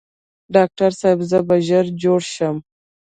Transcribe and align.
ډاکټر 0.53 0.91
صاحب 0.99 1.19
زه 1.29 1.39
به 1.47 1.55
ژر 1.67 1.85
جوړ 2.03 2.21
شم؟ 2.33 2.55